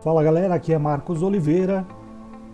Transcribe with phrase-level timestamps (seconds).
[0.00, 1.84] Fala galera, aqui é Marcos Oliveira.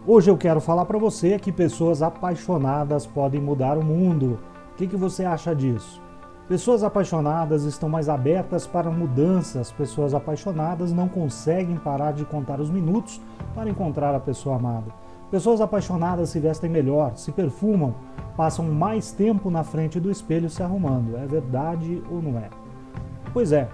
[0.07, 4.39] Hoje eu quero falar para você que pessoas apaixonadas podem mudar o mundo.
[4.73, 6.01] O que, que você acha disso?
[6.49, 9.71] Pessoas apaixonadas estão mais abertas para mudanças.
[9.71, 13.21] Pessoas apaixonadas não conseguem parar de contar os minutos
[13.55, 14.91] para encontrar a pessoa amada.
[15.31, 17.95] Pessoas apaixonadas se vestem melhor, se perfumam,
[18.39, 21.15] passam mais tempo na frente do espelho se arrumando.
[21.19, 22.49] É verdade ou não é?
[23.35, 23.69] Pois é,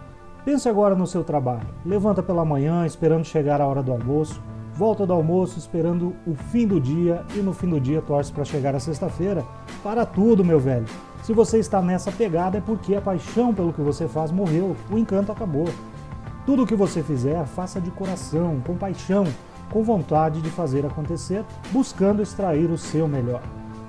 [0.44, 1.68] Pense agora no seu trabalho.
[1.84, 4.40] Levanta pela manhã esperando chegar a hora do almoço,
[4.72, 8.44] volta do almoço esperando o fim do dia e no fim do dia torce para
[8.44, 9.44] chegar a sexta-feira.
[9.82, 10.86] Para tudo, meu velho.
[11.22, 14.96] Se você está nessa pegada é porque a paixão pelo que você faz morreu, o
[14.96, 15.68] encanto acabou.
[16.46, 19.24] Tudo o que você fizer, faça de coração, com paixão,
[19.70, 23.42] com vontade de fazer acontecer, buscando extrair o seu melhor.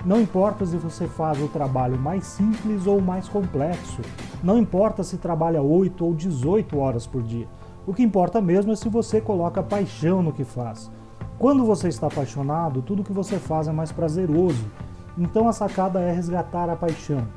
[0.03, 4.01] Não importa se você faz o trabalho mais simples ou mais complexo.
[4.43, 7.47] Não importa se trabalha 8 ou 18 horas por dia.
[7.85, 10.89] O que importa mesmo é se você coloca paixão no que faz.
[11.37, 14.65] Quando você está apaixonado, tudo que você faz é mais prazeroso.
[15.15, 17.27] Então a sacada é resgatar a paixão.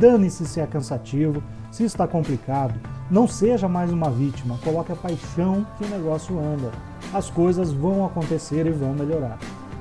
[0.00, 2.74] Dane-se se é cansativo, se está complicado.
[3.08, 4.58] Não seja mais uma vítima.
[4.64, 6.72] Coloque a paixão que o negócio anda.
[7.14, 9.38] As coisas vão acontecer e vão melhorar.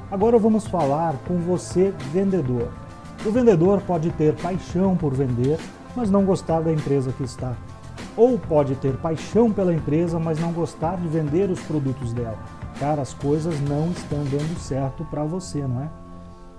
[0.10, 2.70] Agora vamos falar com você, vendedor.
[3.26, 5.60] O vendedor pode ter paixão por vender,
[5.98, 7.54] mas não gostar da empresa que está.
[8.16, 12.40] Ou pode ter paixão pela empresa, mas não gostar de vender os produtos dela.
[12.80, 15.90] Cara, as coisas não estão dando certo para você, não é?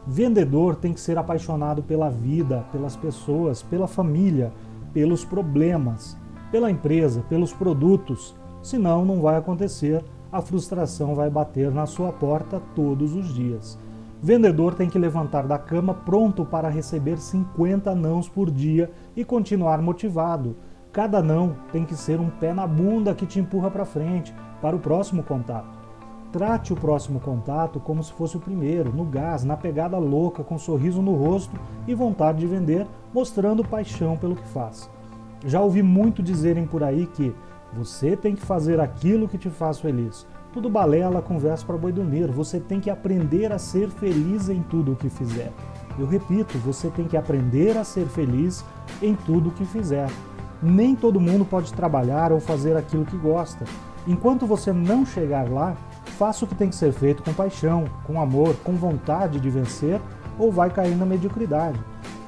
[0.06, 4.52] Vendedor tem que ser apaixonado pela vida, pelas pessoas, pela família,
[4.92, 6.18] pelos problemas,
[6.50, 8.36] pela empresa, pelos produtos.
[8.62, 13.78] Senão, não vai acontecer a frustração vai bater na sua porta todos os dias.
[14.20, 19.80] Vendedor tem que levantar da cama pronto para receber 50 nãos por dia e continuar
[19.80, 20.56] motivado.
[20.92, 24.74] Cada não tem que ser um pé na bunda que te empurra para frente, para
[24.74, 25.78] o próximo contato.
[26.32, 30.56] Trate o próximo contato como se fosse o primeiro, no gás, na pegada louca, com
[30.56, 34.90] um sorriso no rosto e vontade de vender, mostrando paixão pelo que faz.
[35.46, 37.33] Já ouvi muito dizerem por aí que
[37.73, 40.27] você tem que fazer aquilo que te faz feliz.
[40.52, 42.30] Tudo balela, conversa para boi dormir.
[42.30, 45.52] Você tem que aprender a ser feliz em tudo o que fizer.
[45.98, 48.64] Eu repito, você tem que aprender a ser feliz
[49.02, 50.08] em tudo o que fizer.
[50.62, 53.64] Nem todo mundo pode trabalhar ou fazer aquilo que gosta.
[54.06, 55.77] Enquanto você não chegar lá,
[56.17, 60.00] faça o que tem que ser feito com paixão, com amor, com vontade de vencer,
[60.39, 61.79] ou vai cair na mediocridade.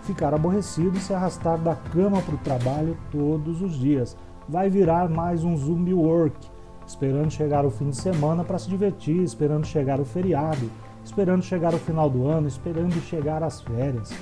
[0.03, 4.17] Ficar aborrecido e se arrastar da cama para o trabalho todos os dias
[4.51, 6.37] vai virar mais um zumbi work,
[6.85, 10.69] esperando chegar o fim de semana para se divertir, esperando chegar o feriado,
[11.05, 14.13] esperando chegar o final do ano, esperando chegar as férias.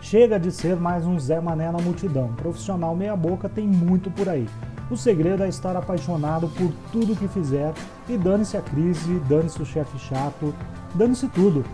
[0.00, 2.32] Chega de ser mais um Zé Mané na multidão.
[2.34, 4.48] Profissional meia boca tem muito por aí.
[4.90, 7.72] O segredo é estar apaixonado por tudo que fizer
[8.08, 10.52] e dane-se a crise, dane-se o chefe chato,
[10.92, 11.64] dane-se tudo.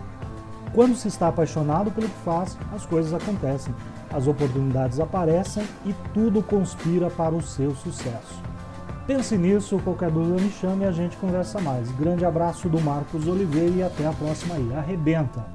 [0.75, 3.73] Quando se está apaixonado pelo que faz, as coisas acontecem
[4.15, 8.41] as oportunidades aparecem e tudo conspira para o seu sucesso.
[9.05, 11.91] Pense nisso, qualquer dúvida me chame e a gente conversa mais.
[11.91, 14.73] Grande abraço do Marcos Oliveira e até a próxima aí.
[14.73, 15.54] Arrebenta!